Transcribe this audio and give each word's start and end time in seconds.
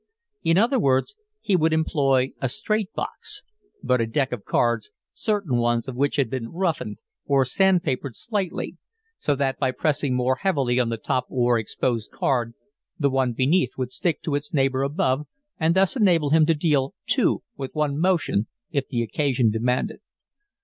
In 0.41 0.57
other 0.57 0.79
words, 0.79 1.15
he 1.41 1.55
would 1.55 1.73
employ 1.73 2.31
a 2.41 2.49
"straight 2.49 2.91
box," 2.93 3.43
but 3.83 4.01
a 4.01 4.07
deck 4.07 4.31
of 4.31 4.45
cards, 4.45 4.89
certain 5.13 5.57
ones 5.57 5.87
of 5.87 5.93
which 5.95 6.15
had 6.15 6.27
been 6.27 6.49
roughened 6.49 6.97
or 7.27 7.45
sand 7.45 7.83
papered 7.83 8.15
slightly, 8.15 8.77
so 9.19 9.35
that, 9.35 9.59
by 9.59 9.69
pressing 9.69 10.15
more 10.15 10.37
heavily 10.37 10.79
on 10.79 10.89
the 10.89 10.97
top 10.97 11.27
or 11.29 11.59
exposed 11.59 12.09
card, 12.09 12.55
the 12.97 13.11
one 13.11 13.33
beneath 13.33 13.73
would 13.77 13.91
stick 13.91 14.23
to 14.23 14.33
its 14.33 14.51
neighbor 14.51 14.81
above, 14.81 15.27
and 15.59 15.75
thus 15.75 15.95
enable 15.95 16.31
him 16.31 16.47
to 16.47 16.55
deal 16.55 16.95
two 17.05 17.43
with 17.55 17.75
one 17.75 17.95
motion 17.99 18.47
if 18.71 18.87
the 18.87 19.03
occasion 19.03 19.51
demanded. 19.51 19.99